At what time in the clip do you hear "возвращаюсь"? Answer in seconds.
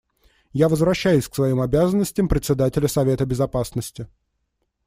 0.67-1.27